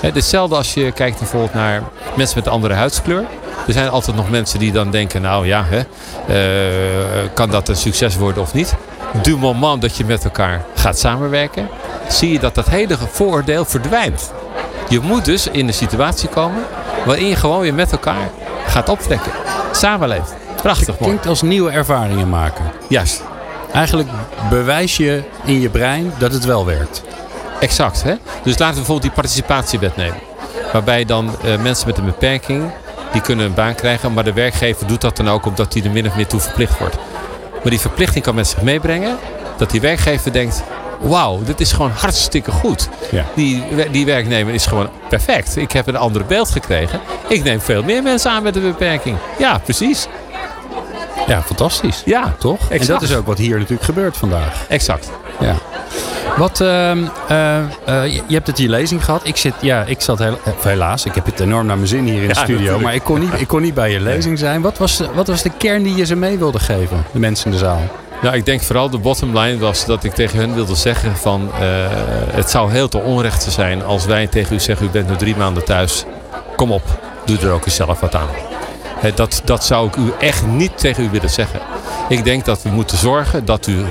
Hetzelfde 0.00 0.56
als 0.56 0.74
je 0.74 0.92
kijkt 0.92 1.18
bijvoorbeeld 1.18 1.54
naar 1.54 1.82
mensen 2.16 2.38
met 2.38 2.46
een 2.46 2.52
andere 2.52 2.74
huidskleur. 2.74 3.24
Er 3.66 3.72
zijn 3.72 3.88
altijd 3.88 4.16
nog 4.16 4.30
mensen 4.30 4.58
die 4.58 4.72
dan 4.72 4.90
denken, 4.90 5.22
nou 5.22 5.46
ja, 5.46 5.64
hè, 5.68 5.78
uh, 5.78 7.28
kan 7.34 7.50
dat 7.50 7.68
een 7.68 7.76
succes 7.76 8.16
worden 8.16 8.42
of 8.42 8.54
niet? 8.54 8.74
Du 9.22 9.36
moment 9.36 9.82
dat 9.82 9.96
je 9.96 10.04
met 10.04 10.24
elkaar 10.24 10.64
gaat 10.74 10.98
samenwerken, 10.98 11.68
zie 12.08 12.32
je 12.32 12.38
dat 12.38 12.54
dat 12.54 12.68
hele 12.68 12.96
vooroordeel 13.10 13.64
verdwijnt. 13.64 14.32
Je 14.88 15.00
moet 15.00 15.24
dus 15.24 15.46
in 15.46 15.66
een 15.66 15.74
situatie 15.74 16.28
komen 16.28 16.62
waarin 17.04 17.26
je 17.26 17.36
gewoon 17.36 17.60
weer 17.60 17.74
met 17.74 17.92
elkaar 17.92 18.30
gaat 18.66 18.88
optrekken. 18.88 19.32
Samenleven. 19.72 20.38
Prachtig 20.62 20.86
Het 20.86 20.96
klinkt 20.96 21.26
als 21.26 21.42
nieuwe 21.42 21.70
ervaringen 21.70 22.28
maken. 22.28 22.64
Juist. 22.88 23.22
Eigenlijk 23.72 24.08
bewijs 24.50 24.96
je 24.96 25.22
in 25.44 25.60
je 25.60 25.68
brein 25.68 26.12
dat 26.18 26.32
het 26.32 26.44
wel 26.44 26.66
werkt. 26.66 27.02
Exact. 27.60 28.02
Hè? 28.02 28.14
Dus 28.42 28.58
laten 28.58 28.66
we 28.68 28.74
bijvoorbeeld 28.74 29.02
die 29.02 29.10
participatiewet 29.10 29.96
nemen. 29.96 30.18
Waarbij 30.72 31.04
dan 31.04 31.36
uh, 31.44 31.56
mensen 31.58 31.86
met 31.86 31.98
een 31.98 32.04
beperking 32.04 32.70
die 33.12 33.20
kunnen 33.20 33.46
een 33.46 33.54
baan 33.54 33.74
krijgen. 33.74 34.12
Maar 34.12 34.24
de 34.24 34.32
werkgever 34.32 34.86
doet 34.86 35.00
dat 35.00 35.16
dan 35.16 35.28
ook 35.28 35.46
omdat 35.46 35.74
hij 35.74 35.82
er 35.84 35.90
min 35.90 36.06
of 36.06 36.16
meer 36.16 36.26
toe 36.26 36.40
verplicht 36.40 36.78
wordt. 36.78 36.96
Maar 37.52 37.70
die 37.70 37.80
verplichting 37.80 38.24
kan 38.24 38.34
met 38.34 38.46
zich 38.46 38.62
meebrengen 38.62 39.18
dat 39.56 39.70
die 39.70 39.80
werkgever 39.80 40.32
denkt... 40.32 40.62
Wauw, 41.00 41.42
dit 41.42 41.60
is 41.60 41.72
gewoon 41.72 41.90
hartstikke 41.90 42.50
goed. 42.50 42.88
Ja. 43.10 43.24
Die, 43.34 43.64
die 43.90 44.06
werknemer 44.06 44.54
is 44.54 44.66
gewoon 44.66 44.88
perfect. 45.08 45.56
Ik 45.56 45.72
heb 45.72 45.86
een 45.86 45.96
ander 45.96 46.24
beeld 46.24 46.50
gekregen. 46.50 47.00
Ik 47.28 47.44
neem 47.44 47.60
veel 47.60 47.82
meer 47.82 48.02
mensen 48.02 48.30
aan 48.30 48.42
met 48.42 48.56
een 48.56 48.62
beperking. 48.62 49.16
Ja, 49.38 49.58
precies. 49.58 50.06
Ja, 51.26 51.42
fantastisch. 51.42 52.02
Ja, 52.04 52.34
toch? 52.38 52.60
Exact. 52.60 52.80
En 52.80 52.86
dat 52.86 53.02
is 53.02 53.14
ook 53.14 53.26
wat 53.26 53.38
hier 53.38 53.56
natuurlijk 53.56 53.82
gebeurt 53.82 54.16
vandaag. 54.16 54.66
Exact. 54.68 55.10
Ja. 55.38 55.54
Wat, 56.36 56.60
uh, 56.60 56.96
uh, 56.96 57.06
je, 58.06 58.22
je, 58.26 58.34
hebt 58.34 58.46
het 58.46 58.58
hier 58.58 58.68
lezing 58.68 59.04
gehad. 59.04 59.20
Ik, 59.24 59.36
zit, 59.36 59.54
ja, 59.60 59.84
ik 59.84 60.00
zat 60.00 60.18
heel, 60.18 60.38
helaas, 60.62 61.04
ik 61.04 61.14
heb 61.14 61.26
het 61.26 61.40
enorm 61.40 61.66
naar 61.66 61.76
mijn 61.76 61.88
zin 61.88 62.04
hier 62.04 62.22
in 62.22 62.28
de 62.28 62.34
studio. 62.34 62.54
Natuurlijk. 62.54 62.82
Maar 62.82 62.94
ik 62.94 63.02
kon, 63.02 63.20
niet, 63.20 63.40
ik 63.40 63.48
kon 63.48 63.62
niet 63.62 63.74
bij 63.74 63.90
je 63.90 64.00
lezing 64.00 64.38
zijn. 64.38 64.60
Wat 64.62 64.78
was, 64.78 65.02
wat 65.14 65.26
was 65.26 65.42
de 65.42 65.50
kern 65.58 65.82
die 65.82 65.94
je 65.94 66.04
ze 66.04 66.16
mee 66.16 66.38
wilde 66.38 66.58
geven, 66.58 67.04
de 67.12 67.18
mensen 67.18 67.44
in 67.44 67.52
de 67.52 67.58
zaal? 67.58 67.80
Nou, 68.22 68.36
ik 68.36 68.44
denk 68.44 68.62
vooral 68.62 68.90
de 68.90 68.98
bottom 68.98 69.38
line 69.38 69.58
was 69.58 69.86
dat 69.86 70.04
ik 70.04 70.12
tegen 70.12 70.38
hen 70.38 70.54
wilde 70.54 70.74
zeggen 70.74 71.16
van... 71.16 71.50
Uh, 71.52 71.58
het 72.30 72.50
zou 72.50 72.70
heel 72.70 72.88
te 72.88 72.98
onrecht 72.98 73.42
zijn 73.42 73.84
als 73.84 74.06
wij 74.06 74.26
tegen 74.26 74.54
u 74.54 74.60
zeggen... 74.60 74.86
u 74.86 74.88
bent 74.88 75.08
nu 75.08 75.16
drie 75.16 75.36
maanden 75.36 75.64
thuis. 75.64 76.04
Kom 76.56 76.72
op, 76.72 76.82
doe 77.24 77.38
er 77.38 77.50
ook 77.50 77.64
eens 77.64 77.74
zelf 77.74 78.00
wat 78.00 78.14
aan. 78.14 78.28
dat, 79.14 79.42
dat 79.44 79.64
zou 79.64 79.88
ik 79.88 79.96
u 79.96 80.12
echt 80.18 80.46
niet 80.46 80.78
tegen 80.78 81.04
u 81.04 81.10
willen 81.10 81.30
zeggen. 81.30 81.60
Ik 82.08 82.24
denk 82.24 82.44
dat 82.44 82.62
we 82.62 82.68
moeten 82.68 82.98
zorgen 82.98 83.44
dat 83.44 83.66
u 83.66 83.84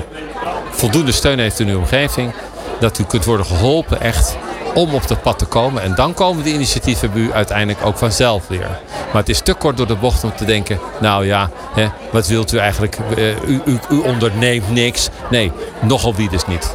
voldoende 0.80 1.12
steun 1.12 1.38
heeft 1.38 1.60
in 1.60 1.68
uw 1.68 1.78
omgeving. 1.78 2.32
Dat 2.78 2.98
u 2.98 3.04
kunt 3.04 3.24
worden 3.24 3.46
geholpen 3.46 4.00
echt 4.00 4.36
om 4.74 4.94
op 4.94 5.08
dat 5.08 5.22
pad 5.22 5.38
te 5.38 5.44
komen. 5.44 5.82
En 5.82 5.94
dan 5.94 6.14
komen 6.14 6.44
de 6.44 6.52
initiatieven 6.52 7.10
u 7.14 7.32
uiteindelijk 7.32 7.86
ook 7.86 7.98
vanzelf 7.98 8.48
weer. 8.48 8.80
Maar 9.12 9.20
het 9.20 9.28
is 9.28 9.40
te 9.40 9.54
kort 9.54 9.76
door 9.76 9.86
de 9.86 9.96
bocht 9.96 10.24
om 10.24 10.36
te 10.36 10.44
denken... 10.44 10.78
nou 11.00 11.26
ja, 11.26 11.50
hè, 11.74 11.88
wat 12.12 12.26
wilt 12.26 12.52
u 12.52 12.58
eigenlijk? 12.58 12.98
Uh, 13.18 13.42
u, 13.42 13.60
u, 13.64 13.78
u, 13.90 13.98
onderneemt 13.98 14.70
niks. 14.70 15.08
Nee, 15.30 15.52
nogal 15.80 16.14
wie 16.14 16.28
dus 16.28 16.46
niet. 16.46 16.74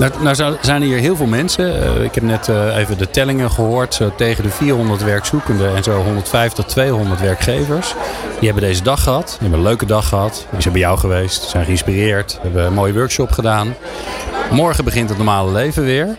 Nou, 0.00 0.12
nou 0.22 0.56
zijn 0.60 0.82
er 0.82 0.88
hier 0.88 0.98
heel 0.98 1.16
veel 1.16 1.26
mensen. 1.26 1.76
Uh, 1.76 2.04
ik 2.04 2.14
heb 2.14 2.24
net 2.24 2.48
uh, 2.48 2.76
even 2.76 2.98
de 2.98 3.10
tellingen 3.10 3.50
gehoord. 3.50 4.00
Tegen 4.16 4.44
de 4.44 4.50
400 4.50 5.02
werkzoekenden 5.02 5.76
en 5.76 5.82
zo 5.82 6.02
150 6.02 6.64
tot 6.64 6.72
200 6.72 7.20
werkgevers. 7.20 7.94
Die 8.38 8.50
hebben 8.50 8.68
deze 8.68 8.82
dag 8.82 9.02
gehad. 9.02 9.26
Die 9.26 9.38
hebben 9.40 9.58
een 9.58 9.64
leuke 9.64 9.86
dag 9.86 10.08
gehad. 10.08 10.46
Die 10.50 10.60
zijn 10.60 10.72
bij 10.72 10.82
jou 10.82 10.98
geweest. 10.98 11.42
Zijn 11.42 11.64
geïnspireerd. 11.64 12.38
Hebben 12.42 12.64
een 12.64 12.72
mooie 12.72 12.92
workshop 12.92 13.30
gedaan. 13.30 13.74
Morgen 14.50 14.84
begint 14.84 15.08
het 15.08 15.18
normale 15.18 15.52
leven 15.52 15.84
weer. 15.84 16.16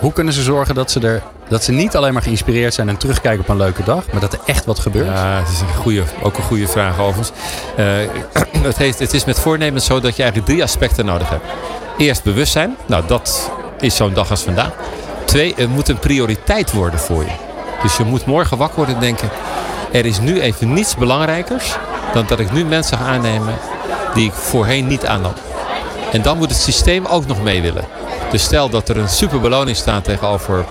Hoe 0.00 0.12
kunnen 0.12 0.34
ze 0.34 0.42
zorgen 0.42 0.74
dat 0.74 0.90
ze, 0.90 1.00
er, 1.00 1.22
dat 1.48 1.64
ze 1.64 1.72
niet 1.72 1.96
alleen 1.96 2.12
maar 2.12 2.22
geïnspireerd 2.22 2.74
zijn 2.74 2.88
en 2.88 2.96
terugkijken 2.96 3.40
op 3.40 3.48
een 3.48 3.56
leuke 3.56 3.84
dag, 3.84 4.04
maar 4.12 4.20
dat 4.20 4.32
er 4.32 4.38
echt 4.46 4.64
wat 4.64 4.78
gebeurt? 4.78 5.06
Ja, 5.06 5.38
het 5.38 5.48
is 5.48 5.60
een 5.60 5.74
goede, 5.74 6.02
ook 6.22 6.36
een 6.36 6.42
goede 6.42 6.68
vraag 6.68 6.98
overigens. 6.98 7.30
Uh, 7.78 7.86
het, 8.68 8.76
heeft, 8.76 8.98
het 8.98 9.14
is 9.14 9.24
met 9.24 9.40
voornemens 9.40 9.84
zo 9.84 10.00
dat 10.00 10.16
je 10.16 10.22
eigenlijk 10.22 10.50
drie 10.52 10.62
aspecten 10.62 11.04
nodig 11.04 11.28
hebt. 11.28 11.44
Eerst 11.98 12.22
bewustzijn. 12.22 12.76
Nou, 12.86 13.04
dat 13.06 13.50
is 13.80 13.96
zo'n 13.96 14.14
dag 14.14 14.30
als 14.30 14.42
vandaag. 14.42 14.72
Twee, 15.24 15.54
het 15.56 15.68
moet 15.68 15.88
een 15.88 15.98
prioriteit 15.98 16.72
worden 16.72 17.00
voor 17.00 17.22
je. 17.22 17.32
Dus 17.82 17.96
je 17.96 18.04
moet 18.04 18.26
morgen 18.26 18.56
wakker 18.56 18.76
worden 18.76 18.94
en 18.94 19.00
denken... 19.00 19.28
er 19.92 20.06
is 20.06 20.20
nu 20.20 20.40
even 20.40 20.72
niets 20.72 20.96
belangrijkers... 20.96 21.76
dan 22.12 22.24
dat 22.28 22.40
ik 22.40 22.52
nu 22.52 22.64
mensen 22.64 22.98
ga 22.98 23.04
aannemen 23.04 23.54
die 24.14 24.26
ik 24.26 24.32
voorheen 24.32 24.86
niet 24.86 25.06
aannam. 25.06 25.32
En 26.14 26.22
dan 26.22 26.36
moet 26.36 26.50
het 26.50 26.60
systeem 26.60 27.06
ook 27.06 27.26
nog 27.26 27.42
mee 27.42 27.62
willen. 27.62 27.84
Dus 28.30 28.42
stel 28.42 28.68
dat 28.68 28.88
er 28.88 28.96
een 28.96 29.08
superbeloning 29.08 29.76
staat 29.76 30.04
tegenover 30.04 30.64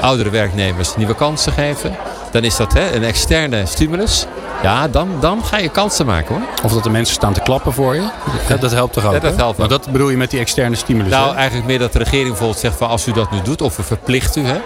oudere 0.00 0.30
werknemers 0.30 0.96
nieuwe 0.96 1.14
kansen 1.14 1.52
geven. 1.52 1.96
Dan 2.32 2.44
is 2.44 2.56
dat 2.56 2.72
hè, 2.72 2.94
een 2.94 3.04
externe 3.04 3.66
stimulus. 3.66 4.26
Ja, 4.62 4.88
dan, 4.88 5.08
dan 5.20 5.44
ga 5.44 5.58
je 5.58 5.68
kansen 5.68 6.06
maken 6.06 6.34
hoor. 6.34 6.44
Of 6.64 6.72
dat 6.72 6.82
de 6.82 6.90
mensen 6.90 7.14
staan 7.14 7.32
te 7.32 7.40
klappen 7.40 7.72
voor 7.72 7.94
je. 7.94 8.08
Dat, 8.48 8.60
dat 8.60 8.70
helpt 8.70 8.92
toch 8.92 9.04
ook? 9.06 9.12
Ja, 9.12 9.18
dat 9.18 9.36
helpt 9.36 9.58
Maar 9.58 9.68
dat 9.68 9.90
bedoel 9.90 10.08
je 10.08 10.16
met 10.16 10.30
die 10.30 10.40
externe 10.40 10.76
stimulus? 10.76 11.10
Nou, 11.10 11.30
hè? 11.30 11.34
eigenlijk 11.36 11.66
meer 11.66 11.78
dat 11.78 11.92
de 11.92 11.98
regering 11.98 12.28
bijvoorbeeld 12.28 12.58
zegt 12.58 12.76
van 12.76 12.88
als 12.88 13.06
u 13.06 13.12
dat 13.12 13.30
nu 13.30 13.42
doet 13.42 13.62
of 13.62 13.76
we 13.76 13.82
verplichten 13.82 14.42
u. 14.42 14.46
Hè, 14.46 14.58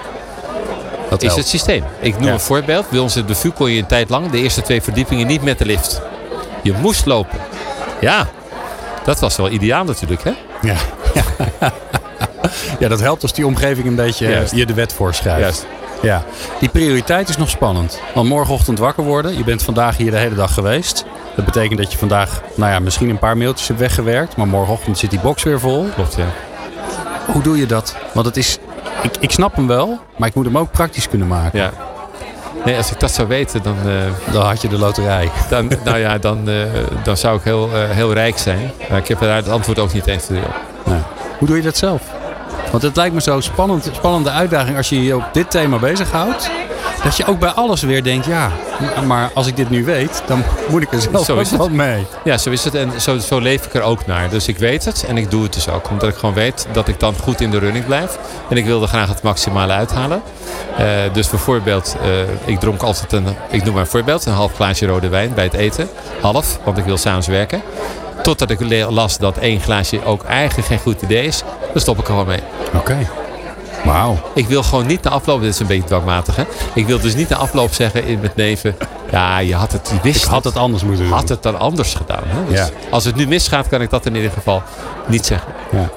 dat 1.11 1.23
is 1.23 1.29
helpt. 1.29 1.37
het 1.37 1.47
systeem. 1.49 1.85
Ik 2.01 2.15
noem 2.15 2.27
Ja. 2.27 2.33
een 2.33 2.41
voorbeeld. 2.41 2.91
Bij 2.91 2.99
ons 2.99 3.17
in 3.17 3.27
de 3.27 3.35
VU 3.35 3.51
kon 3.51 3.71
je 3.71 3.79
een 3.79 3.87
tijd 3.87 4.11
lang 4.11 4.31
de 4.31 4.39
eerste 4.39 4.63
twee 4.63 4.83
verdiepingen 4.83 5.27
niet 5.27 5.43
met 5.43 5.59
de 5.59 5.65
lift. 5.65 6.01
Je 6.63 6.73
moest 6.73 7.07
lopen. 7.07 7.39
Ja, 8.01 8.29
dat 9.05 9.21
was 9.21 9.37
wel 9.37 9.51
ideaal 9.51 9.85
natuurlijk 9.85 10.25
hè. 10.25 10.33
Ja. 10.63 10.77
ja, 12.79 12.89
dat 12.89 13.01
helpt 13.01 13.23
als 13.23 13.33
die 13.33 13.47
omgeving 13.47 13.87
een 13.87 13.95
beetje 13.95 14.29
Juist. 14.29 14.55
je 14.55 14.67
de 14.67 14.75
wet 14.75 14.93
voorschrijft. 14.93 15.41
Juist. 15.41 15.67
Ja, 16.03 16.23
die 16.61 16.69
prioriteit 16.69 17.29
is 17.29 17.37
nog 17.37 17.49
spannend. 17.51 18.01
Want 18.15 18.29
morgenochtend 18.29 18.79
wakker 18.79 19.05
worden. 19.05 19.37
Je 19.37 19.45
bent 19.45 19.63
vandaag 19.63 19.97
hier 19.97 20.11
de 20.11 20.17
hele 20.17 20.35
dag 20.35 20.55
geweest. 20.55 21.05
Dat 21.37 21.45
betekent 21.45 21.79
dat 21.79 21.93
je 21.93 21.99
vandaag, 21.99 22.43
nou 22.55 22.73
ja, 22.73 22.79
misschien 22.79 23.09
een 23.09 23.19
paar 23.19 23.37
mailtjes 23.37 23.69
hebt 23.69 23.81
weggewerkt. 23.81 24.37
Maar 24.37 24.49
morgenochtend 24.49 24.99
zit 24.99 25.11
die 25.11 25.21
box 25.21 25.43
weer 25.43 25.61
vol. 25.61 25.89
Klopt 25.95 26.15
ja. 26.15 26.27
Hoe 27.33 27.43
doe 27.43 27.59
je 27.59 27.67
dat? 27.67 27.97
Want 28.15 28.27
het 28.27 28.37
is, 28.37 28.59
ik, 29.03 29.17
ik 29.21 29.31
snap 29.31 29.57
hem 29.57 29.67
wel, 29.67 29.99
maar 30.17 30.29
ik 30.29 30.35
moet 30.35 30.45
hem 30.45 30.59
ook 30.59 30.71
praktisch 30.71 31.09
kunnen 31.09 31.29
maken. 31.29 31.59
ja. 31.61 31.73
Nee, 32.65 32.77
als 32.77 32.91
ik 32.91 33.01
dat 33.01 33.11
zou 33.11 33.29
weten, 33.29 33.63
dan, 33.63 33.77
eh, 33.87 34.33
Dan 34.33 34.47
had 34.47 34.63
je 34.63 34.69
de 34.69 34.79
loterij. 34.79 35.31
dan, 35.51 35.71
nou 35.85 35.99
ja, 35.99 36.19
dan, 36.19 36.49
eh, 36.49 36.57
dan 37.03 37.17
zou 37.17 37.37
ik 37.37 37.45
heel, 37.45 37.71
eh, 37.75 37.91
heel 37.91 38.13
rijk 38.13 38.39
zijn. 38.39 38.71
Maar 38.91 38.99
ik 38.99 39.09
heb 39.09 39.21
daar 39.21 39.37
het 39.37 39.49
antwoord 39.49 39.79
ook 39.79 39.93
niet 39.93 40.07
eens. 40.07 40.29
Nee. 40.29 40.43
Hoe 41.39 41.49
doe 41.49 41.57
je 41.57 41.63
dat 41.63 41.77
zelf? 41.77 42.03
Want 42.71 42.83
het 42.83 42.97
lijkt 42.97 43.15
me 43.15 43.21
zo'n 43.21 43.43
spannend, 43.43 43.91
spannende 43.93 44.31
uitdaging 44.31 44.77
als 44.77 44.89
je 44.89 45.05
je 45.05 45.17
op 45.17 45.25
dit 45.33 45.51
thema 45.51 45.79
bezighoudt. 45.79 46.51
Dat 47.05 47.17
je 47.17 47.27
ook 47.27 47.39
bij 47.39 47.51
alles 47.51 47.83
weer 47.83 48.03
denkt, 48.03 48.27
ja, 48.27 48.51
maar 49.07 49.31
als 49.35 49.47
ik 49.47 49.57
dit 49.57 49.71
nu 49.71 49.85
weet, 49.85 50.23
dan 50.27 50.43
moet 50.69 50.83
ik 50.83 50.93
er 50.93 51.01
zelf 51.01 51.25
Zo 51.25 51.39
ook 51.39 51.45
wat 51.45 51.71
mee. 51.71 52.07
Ja, 52.25 52.39
zo 52.39 52.51
is 52.51 52.65
het. 52.65 52.75
En 52.75 53.01
zo, 53.01 53.19
zo 53.19 53.39
leef 53.39 53.67
ik 53.67 53.75
er 53.75 53.83
ook 53.83 54.07
naar. 54.07 54.31
Dus 54.31 54.49
ik 54.49 54.59
weet 54.59 54.85
het 54.85 55.05
en 55.09 55.17
ik 55.17 55.31
doe 55.31 55.43
het 55.43 55.53
dus 55.53 55.69
ook. 55.69 55.91
Omdat 55.91 56.09
ik 56.09 56.15
gewoon 56.15 56.35
weet 56.35 56.67
dat 56.73 56.89
ik 56.89 57.01
dan 57.01 57.15
goed 57.23 57.41
in 57.41 57.51
de 57.51 57.59
running 57.59 57.87
blijf. 57.87 58.19
En 58.51 58.57
ik 58.57 58.65
wil 58.65 58.83
er 58.83 58.89
graag 58.89 59.09
het 59.09 59.23
maximale 59.23 59.73
uithalen. 59.73 60.23
Eh, 60.77 60.87
dus 61.13 61.29
bijvoorbeeld, 61.29 61.97
eh, 62.03 62.09
ik 62.53 62.61
dronk 62.61 62.83
altijd 62.83 63.13
een, 63.13 63.27
ik 63.51 63.65
noem 63.65 63.75
maar 63.75 63.83
een 63.83 63.89
voorbeeld, 63.89 64.27
een 64.27 64.33
half 64.33 64.55
glaasje 64.55 64.87
rode 64.87 65.09
wijn 65.09 65.35
bij 65.35 65.45
het 65.45 65.55
eten. 65.55 65.89
Half, 66.21 66.59
want 66.65 66.79
ik 66.79 66.85
wil 66.85 66.97
s'avonds 66.97 67.27
werken. 67.27 67.63
Totdat 68.23 68.51
ik 68.51 68.87
las 68.91 69.19
dat 69.19 69.37
één 69.37 69.61
glaasje 69.61 70.05
ook 70.05 70.25
eigenlijk 70.25 70.69
geen 70.69 70.79
goed 70.79 71.03
idee 71.03 71.27
is. 71.27 71.43
Dan 71.73 71.81
stop 71.81 71.99
ik 71.99 72.03
er 72.03 72.11
gewoon 72.11 72.27
mee. 72.27 72.43
Oké. 72.75 73.09
Wauw. 73.85 74.19
Ik 74.35 74.47
wil 74.47 74.63
gewoon 74.63 74.87
niet 74.87 75.03
na 75.03 75.11
afloop, 75.11 75.41
dit 75.41 75.51
is 75.51 75.59
een 75.61 75.67
beetje 75.67 75.85
dwangmatig 75.85 76.37
hè. 76.37 76.45
Ik 76.75 76.87
wil 76.87 77.01
dus 77.01 77.15
niet 77.15 77.29
na 77.29 77.37
afloop 77.37 77.73
zeggen 77.73 78.05
in 78.05 78.21
met 78.21 78.37
neven. 78.37 78.77
Ja, 79.11 79.39
je 79.39 79.55
had 79.55 79.73
het, 79.73 79.89
je 79.93 79.99
wist 80.03 80.25
Ik 80.25 80.31
had 80.31 80.45
het 80.45 80.57
anders 80.57 80.83
moeten 80.85 81.05
doen. 81.05 81.13
had 81.15 81.29
het 81.29 81.43
dan 81.43 81.59
anders 81.59 81.95
gedaan. 81.95 82.23
Hè? 82.27 82.45
Dus 82.49 82.59
Ja. 82.59 82.69
Als 82.91 83.05
het 83.05 83.15
nu 83.17 83.27
misgaat, 83.27 83.69
kan 83.69 83.83
ik 83.83 83.91
dat 83.91 84.07
in 84.07 84.15
ieder 84.15 84.31
geval 84.31 84.63
niet 85.07 85.27
zeggen. 85.27 85.53
Ja. 85.73 85.89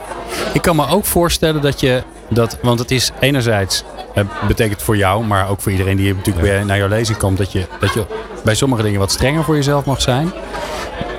Ik 0.54 0.62
kan 0.62 0.76
me 0.76 0.88
ook 0.90 1.06
voorstellen 1.06 1.62
dat 1.62 1.80
je 1.80 2.04
dat, 2.30 2.58
want 2.62 2.80
het 2.80 2.92
is 2.92 3.12
enerzijds 3.20 3.84
eh, 4.14 4.24
betekent 4.48 4.82
voor 4.82 4.98
jou, 4.98 5.24
maar 5.26 5.50
ook 5.50 5.62
voor 5.62 5.72
iedereen 5.72 5.98
die 5.98 6.16
natuurlijk 6.16 6.46
Ja. 6.46 6.52
weer 6.54 6.66
naar 6.66 6.78
jouw 6.78 6.88
lezing 6.88 7.18
komt, 7.18 7.38
dat 7.38 7.52
je, 7.52 7.66
dat 7.80 7.94
je 7.94 8.06
bij 8.44 8.56
sommige 8.56 8.82
dingen 8.84 9.00
wat 9.00 9.12
strenger 9.12 9.44
voor 9.44 9.56
jezelf 9.56 9.86
mag 9.86 10.02
zijn. 10.02 10.32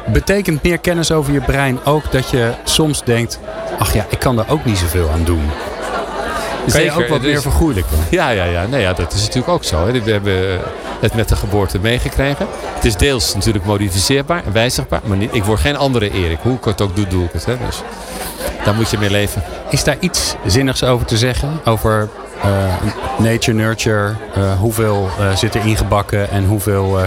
Betekent 0.06 0.62
meer 0.62 0.78
kennis 0.78 1.10
over 1.12 1.32
je 1.32 1.40
brein 1.40 1.78
ook 1.84 2.12
dat 2.12 2.30
je 2.30 2.50
soms 2.64 3.02
denkt, 3.04 3.38
ach 3.78 3.92
ja, 3.94 4.06
ik 4.08 4.18
kan 4.18 4.37
daar 4.37 4.48
ook 4.48 4.64
niet 4.64 4.78
zoveel 4.78 5.10
aan 5.10 5.25
doen. 5.25 5.42
Kan 6.72 6.82
je 6.82 6.92
ook 6.92 7.08
wat 7.08 7.22
meer 7.22 7.40
vergoeilijken? 7.40 7.96
Ja, 8.10 8.30
ja, 8.30 8.44
ja. 8.44 8.66
Nee, 8.66 8.80
ja, 8.80 8.92
dat 8.92 9.12
is 9.12 9.20
natuurlijk 9.20 9.48
ook 9.48 9.64
zo. 9.64 9.87
Hè. 9.87 10.02
We 10.02 10.10
hebben 10.10 10.52
eh, 10.52 10.58
het 11.00 11.14
met 11.14 11.28
de 11.28 11.37
geboorte 11.37 11.78
meegekregen. 11.78 12.46
Het 12.75 12.84
is 12.84 12.96
deels 12.96 13.34
natuurlijk 13.34 13.64
modificeerbaar 13.64 14.44
en 14.44 14.52
wijzigbaar. 14.52 15.00
Maar 15.04 15.16
niet, 15.16 15.34
ik 15.34 15.44
word 15.44 15.60
geen 15.60 15.76
andere 15.76 16.10
Erik. 16.10 16.38
Hoe 16.42 16.56
ik 16.56 16.64
het 16.64 16.80
ook 16.80 16.96
doe, 16.96 17.06
doe 17.06 17.25
ik 17.25 17.32
het. 17.32 17.44
Hè. 17.44 17.56
Dus 17.66 17.82
daar 18.64 18.74
moet 18.74 18.90
je 18.90 18.98
mee 18.98 19.10
leven. 19.10 19.42
Is 19.70 19.84
daar 19.84 19.96
iets 20.00 20.34
zinnigs 20.46 20.84
over 20.84 21.06
te 21.06 21.16
zeggen? 21.16 21.60
Over 21.64 22.08
eh, 22.42 22.48
nature, 23.16 23.56
nurture, 23.56 24.14
eh, 24.34 24.58
hoeveel 24.58 25.08
eh, 25.20 25.36
zit 25.36 25.54
er 25.54 25.66
ingebakken 25.66 26.30
en 26.30 26.44
hoeveel 26.44 26.98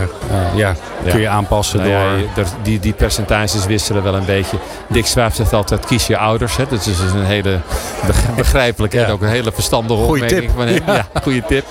ja, 0.55 0.75
kun 1.09 1.19
je 1.19 1.27
aanpassen 1.29 1.79
Nou 1.79 2.27
door... 2.35 2.45
die, 2.61 2.79
die 2.79 2.93
percentages 2.93 3.65
wisselen 3.65 4.03
wel 4.03 4.13
een 4.13 4.25
beetje. 4.25 4.57
Dick 4.87 5.05
Swaap 5.05 5.33
zegt 5.33 5.53
altijd, 5.53 5.85
kies 5.85 6.07
je 6.07 6.17
ouders. 6.17 6.57
Hè. 6.57 6.63
Dat 6.69 6.79
is 6.79 6.97
dus 6.97 7.11
een 7.11 7.25
hele 7.25 7.59
beg- 8.05 8.35
begrijpelijke 8.35 9.01
en 9.01 9.11
ook 9.11 9.21
een 9.21 9.27
hele 9.27 9.51
verstandige 9.51 10.03
Goeie 10.03 10.23
opmerking 10.23 10.51
tip. 10.51 10.59
van 10.59 10.67
hem. 10.67 10.95
Ja. 10.95 11.05
Goede 11.21 11.43
tip. 11.47 11.65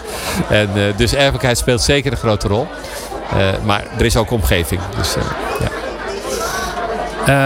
En, 0.49 0.69
dus 0.97 1.15
erfelijkheid 1.15 1.59
speelt 1.59 1.81
zeker 1.81 2.13
een 2.13 2.19
grote 2.19 2.49
rol. 2.49 2.67
Maar 3.65 3.85
er 3.99 4.05
is 4.05 4.17
ook 4.17 4.31
omgeving. 4.31 4.81
Dus, 4.97 5.17
ja. 5.61 5.69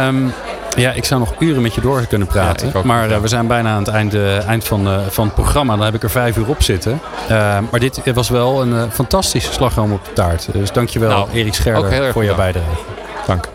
Ehm, 0.07 0.17
ja, 0.77 0.93
ik 0.93 1.05
zou 1.05 1.21
nog 1.21 1.35
uren 1.39 1.63
met 1.63 1.75
je 1.75 1.81
door 1.81 2.07
kunnen 2.07 2.29
praten. 2.29 2.71
Ja, 2.75 2.81
maar 2.85 3.11
eh, 3.11 3.19
we 3.21 3.29
zijn 3.29 3.47
bijna 3.47 3.71
aan 3.73 3.79
het 3.79 3.89
eind, 3.89 4.15
eh, 4.15 4.49
eind 4.49 4.65
van, 4.65 4.87
eh, 4.87 4.99
van 5.09 5.25
het 5.25 5.35
programma. 5.35 5.77
Dan 5.77 5.85
heb 5.85 5.95
ik 5.95 6.03
er 6.03 6.11
vijf 6.11 6.37
uur 6.37 6.49
op 6.49 6.63
zitten. 6.63 7.01
Ehm, 7.29 7.63
maar 7.71 7.81
dit 7.81 8.01
was 8.15 8.29
wel 8.29 8.63
een 8.63 8.75
eh, 8.75 8.83
fantastische 8.93 9.53
slagroom 9.53 9.93
op 9.93 10.05
de 10.05 10.13
taart. 10.13 10.49
Dus 10.53 10.73
dankjewel 10.73 11.09
Nou, 11.09 11.29
Erik 11.33 11.55
Scherder 11.55 12.13
voor 12.13 12.25
jouw 12.25 12.35
bedankt. 12.35 12.59
bijdrage. 12.59 12.83
Dank. 13.27 13.49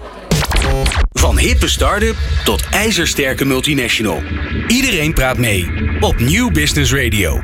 Van 1.14 1.38
hippe 1.38 1.68
start-up 1.68 2.16
tot 2.44 2.64
ijzersterke 2.72 3.46
multinational. 3.46 4.22
Iedereen 4.68 5.14
praat 5.14 5.38
mee 5.38 5.72
op 6.00 6.20
Nieuw 6.20 6.52
Business 6.52 6.94
Radio. 6.94 7.42